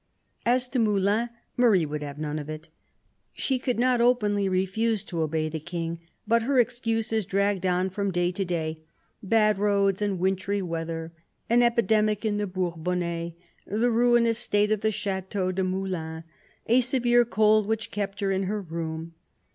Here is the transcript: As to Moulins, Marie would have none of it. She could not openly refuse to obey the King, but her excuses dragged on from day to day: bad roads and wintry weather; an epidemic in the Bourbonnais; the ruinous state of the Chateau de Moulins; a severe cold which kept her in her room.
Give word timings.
As 0.47 0.67
to 0.69 0.79
Moulins, 0.79 1.29
Marie 1.55 1.85
would 1.85 2.01
have 2.01 2.17
none 2.17 2.39
of 2.39 2.49
it. 2.49 2.69
She 3.33 3.59
could 3.59 3.77
not 3.77 4.01
openly 4.01 4.49
refuse 4.49 5.03
to 5.03 5.21
obey 5.21 5.47
the 5.47 5.59
King, 5.59 5.99
but 6.27 6.41
her 6.41 6.57
excuses 6.57 7.23
dragged 7.23 7.67
on 7.67 7.91
from 7.91 8.11
day 8.11 8.31
to 8.31 8.43
day: 8.43 8.79
bad 9.21 9.59
roads 9.59 10.01
and 10.01 10.17
wintry 10.17 10.59
weather; 10.59 11.11
an 11.51 11.61
epidemic 11.61 12.25
in 12.25 12.37
the 12.37 12.47
Bourbonnais; 12.47 13.35
the 13.67 13.91
ruinous 13.91 14.39
state 14.39 14.71
of 14.71 14.81
the 14.81 14.89
Chateau 14.89 15.51
de 15.51 15.63
Moulins; 15.63 16.23
a 16.65 16.81
severe 16.81 17.23
cold 17.23 17.67
which 17.67 17.91
kept 17.91 18.21
her 18.21 18.31
in 18.31 18.45
her 18.49 18.59
room. 18.59 19.13